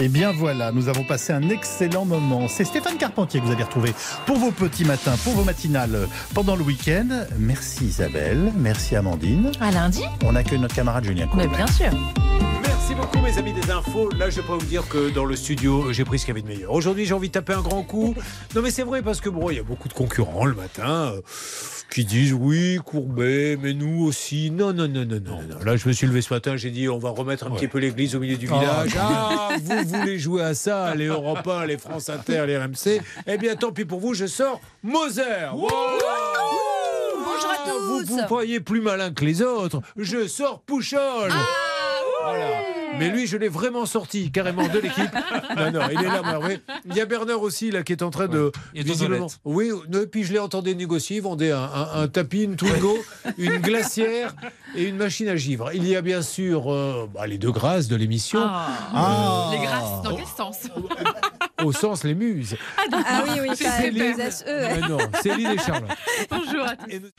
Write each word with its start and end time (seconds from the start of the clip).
Et 0.00 0.08
bien 0.08 0.32
voilà, 0.32 0.70
nous 0.70 0.88
avons 0.88 1.02
passé 1.02 1.32
un 1.32 1.48
excellent 1.50 2.04
moment. 2.04 2.46
C'est 2.46 2.64
Stéphane 2.64 2.96
Carpentier 2.98 3.40
que 3.40 3.44
vous 3.46 3.52
avez 3.52 3.64
retrouvé 3.64 3.92
pour 4.26 4.36
vos 4.36 4.52
petits 4.52 4.84
matins, 4.84 5.16
pour 5.24 5.32
vos 5.34 5.42
matinales 5.44 6.06
pendant 6.34 6.54
le 6.54 6.62
week-end. 6.62 7.08
Merci 7.38 7.86
Isabelle, 7.86 8.52
merci 8.56 8.94
Amandine. 8.94 9.50
À 9.60 9.70
lundi 9.72 10.02
On 10.24 10.36
accueille 10.36 10.60
notre 10.60 10.76
camarade 10.76 11.04
Julien 11.04 11.26
Mais 11.34 11.46
Courbet. 11.46 11.56
bien 11.56 11.66
sûr. 11.66 11.90
Merci 12.88 13.02
beaucoup 13.02 13.22
mes 13.22 13.36
amis 13.36 13.52
des 13.52 13.70
infos. 13.70 14.08
Là, 14.12 14.30
je 14.30 14.40
peux 14.40 14.54
vous 14.54 14.64
dire 14.64 14.88
que 14.88 15.10
dans 15.10 15.26
le 15.26 15.36
studio, 15.36 15.92
j'ai 15.92 16.06
pris 16.06 16.18
ce 16.18 16.24
qu'il 16.24 16.34
y 16.34 16.38
avait 16.38 16.40
de 16.40 16.48
meilleur. 16.48 16.72
Aujourd'hui, 16.72 17.04
j'ai 17.04 17.12
envie 17.12 17.28
de 17.28 17.34
taper 17.34 17.52
un 17.52 17.60
grand 17.60 17.82
coup. 17.82 18.14
Non, 18.54 18.62
mais 18.62 18.70
c'est 18.70 18.82
vrai 18.82 19.02
parce 19.02 19.20
que 19.20 19.28
bon, 19.28 19.50
il 19.50 19.56
y 19.56 19.60
a 19.60 19.62
beaucoup 19.62 19.88
de 19.88 19.92
concurrents 19.92 20.46
le 20.46 20.54
matin 20.54 21.12
euh, 21.12 21.20
qui 21.90 22.06
disent 22.06 22.32
oui, 22.32 22.78
Courbet, 22.82 23.58
mais 23.60 23.74
nous 23.74 24.06
aussi. 24.06 24.50
Non, 24.50 24.72
non, 24.72 24.88
non, 24.88 25.04
non, 25.04 25.20
non. 25.22 25.42
non. 25.42 25.58
Là, 25.66 25.76
je 25.76 25.86
me 25.86 25.92
suis 25.92 26.06
levé 26.06 26.22
ce 26.22 26.32
matin, 26.32 26.56
j'ai 26.56 26.70
dit 26.70 26.88
on 26.88 26.96
va 26.96 27.10
remettre 27.10 27.46
un 27.46 27.50
petit 27.50 27.68
peu 27.68 27.78
l'église 27.78 28.16
au 28.16 28.20
milieu 28.20 28.38
du 28.38 28.46
village. 28.46 28.96
Ah, 28.98 29.50
vous 29.62 29.82
voulez 29.84 30.18
jouer 30.18 30.42
à 30.42 30.54
ça, 30.54 30.94
les 30.94 31.08
Europe 31.08 31.46
1, 31.46 31.66
les 31.66 31.76
France 31.76 32.08
Inter, 32.08 32.44
les 32.46 32.56
RMC 32.56 33.02
Eh 33.26 33.36
bien, 33.36 33.54
tant 33.54 33.70
pis 33.70 33.84
pour 33.84 34.00
vous, 34.00 34.14
je 34.14 34.24
sors 34.24 34.62
Moser. 34.82 35.22
Voilà. 35.52 35.98
Bonjour 37.22 37.50
à 37.50 37.70
Vous 37.86 38.00
tous. 38.00 38.12
vous 38.12 38.22
croyez 38.22 38.60
plus 38.60 38.80
malin 38.80 39.10
que 39.10 39.26
les 39.26 39.42
autres. 39.42 39.82
Je 39.98 40.26
sors 40.26 40.62
Pouchol. 40.62 41.30
Voilà. 42.24 42.77
Mais 42.98 43.10
lui, 43.10 43.26
je 43.26 43.36
l'ai 43.36 43.48
vraiment 43.48 43.86
sorti 43.86 44.30
carrément 44.30 44.66
de 44.68 44.78
l'équipe. 44.78 45.10
Non, 45.56 45.72
non, 45.72 45.80
il 45.90 45.98
est 45.98 46.04
là, 46.08 46.22
Hervé. 46.24 46.60
Il 46.84 46.94
y 46.94 47.00
a 47.00 47.04
Bernard 47.06 47.42
aussi, 47.42 47.70
là, 47.72 47.82
qui 47.82 47.92
est 47.92 48.02
en 48.02 48.10
train 48.10 48.28
de. 48.28 48.52
Il 48.74 48.84
visiblement-. 48.84 49.26
Oui, 49.44 49.70
et 49.92 50.06
puis 50.06 50.22
je 50.24 50.32
l'ai 50.32 50.38
entendu 50.38 50.74
négocier. 50.76 51.16
Il 51.16 51.22
vendait 51.22 51.50
un, 51.52 51.58
un- 51.62 52.02
un 52.02 52.08
tapis, 52.08 52.42
une 52.44 52.54
Twingo, 52.56 52.96
une 53.38 53.56
glacière 53.58 54.34
et 54.76 54.84
une 54.84 54.96
machine 54.96 55.28
à 55.28 55.36
givre. 55.36 55.70
Il 55.74 55.86
y 55.88 55.96
a 55.96 56.02
bien 56.02 56.22
sûr 56.22 56.72
euh, 56.72 57.08
bah, 57.12 57.26
les 57.26 57.38
deux 57.38 57.50
grâces 57.50 57.88
de 57.88 57.96
l'émission, 57.96 58.40
Ah. 58.42 59.50
Les 59.52 59.58
grâces, 59.58 60.02
dans 60.04 60.14
quel 60.16 60.26
sens 60.26 60.58
au 61.64 61.72
sens 61.72 62.04
les 62.04 62.14
muses. 62.14 62.56
Ah 62.92 63.24
oui, 63.26 63.48
oui, 63.48 63.56
Céline. 63.56 64.14
SE. 64.30 64.44
Mais 64.46 64.88
non, 64.88 64.98
Céline 65.22 65.50
et 65.50 65.58
Charlotte. 65.58 65.90
Bonjour 66.30 66.64
à 66.64 66.76
tous. 66.76 67.10